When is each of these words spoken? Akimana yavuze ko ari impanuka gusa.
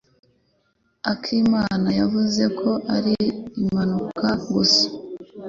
Akimana 1.11 1.89
yavuze 1.99 2.43
ko 2.59 2.69
ari 2.95 3.15
impanuka 3.61 4.27
gusa. 4.53 4.85